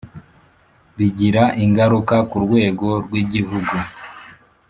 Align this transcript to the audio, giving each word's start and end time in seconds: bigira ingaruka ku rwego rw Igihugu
bigira 0.97 1.43
ingaruka 1.65 2.15
ku 2.29 2.37
rwego 2.45 2.87
rw 3.05 3.13
Igihugu 3.23 3.75